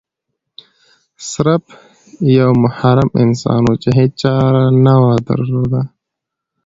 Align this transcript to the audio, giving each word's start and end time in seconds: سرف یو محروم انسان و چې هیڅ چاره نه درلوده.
سرف 1.29 1.63
یو 2.37 2.51
محروم 2.63 3.09
انسان 3.23 3.61
و 3.67 3.71
چې 3.81 3.89
هیڅ 3.97 4.11
چاره 4.23 4.63
نه 4.85 4.93
درلوده. 5.27 5.81